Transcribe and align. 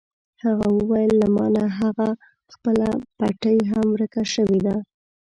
هغه 0.43 0.67
وویل: 0.77 1.11
له 1.21 1.27
ما 1.35 1.47
نه 1.55 1.63
هغه 1.79 2.09
خپله 2.53 2.87
پټۍ 3.17 3.57
هم 3.71 3.85
ورکه 3.95 4.21
شوې 4.33 4.59
ده. 4.65 4.75